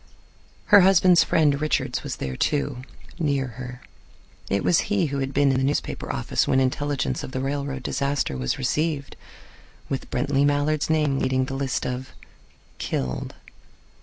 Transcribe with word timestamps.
Her 0.73 0.79
husband's 0.79 1.23
friend 1.23 1.61
Richards 1.61 2.01
was 2.01 2.15
there, 2.15 2.35
too, 2.35 2.79
near 3.19 3.45
her. 3.49 3.81
It 4.49 4.63
was 4.63 4.79
he 4.89 5.05
who 5.05 5.19
had 5.19 5.31
been 5.31 5.51
in 5.51 5.57
the 5.59 5.63
newspaper 5.63 6.11
office 6.11 6.47
when 6.47 6.59
intelligence 6.59 7.23
of 7.23 7.33
the 7.33 7.39
railroad 7.39 7.83
disaster 7.83 8.35
was 8.35 8.57
received, 8.57 9.15
with 9.89 10.09
Brently 10.09 10.43
Mallard's 10.43 10.89
name 10.89 11.19
leading 11.19 11.45
the 11.45 11.53
list 11.53 11.85
of 11.85 12.13
"killed." 12.79 13.35